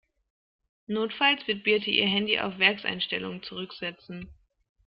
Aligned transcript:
Notfalls 0.87 1.45
wird 1.45 1.63
Birte 1.63 1.91
ihr 1.91 2.07
Handy 2.07 2.39
auf 2.39 2.57
Werkseinstellungen 2.57 3.43
zurücksetzen. 3.43 4.31